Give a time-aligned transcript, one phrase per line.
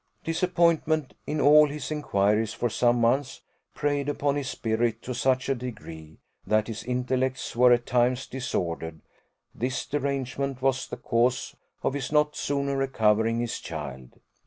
[0.23, 3.41] Disappointment in all his inquiries for some months
[3.75, 9.01] preyed upon his spirits to such a degree, that his intellects were at times disordered;
[9.53, 14.19] this derangement was the cause of his not sooner recovering his child.